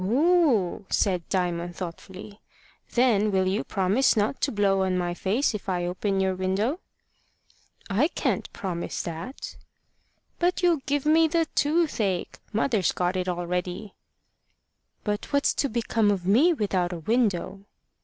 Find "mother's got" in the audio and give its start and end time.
12.51-13.15